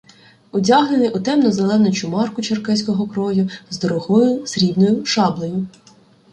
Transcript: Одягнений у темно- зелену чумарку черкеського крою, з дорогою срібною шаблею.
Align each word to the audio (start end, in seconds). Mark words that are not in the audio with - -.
Одягнений 0.51 1.09
у 1.17 1.19
темно- 1.19 1.51
зелену 1.51 1.91
чумарку 1.91 2.41
черкеського 2.41 3.07
крою, 3.07 3.49
з 3.69 3.79
дорогою 3.79 4.47
срібною 4.47 5.05
шаблею. 5.05 5.67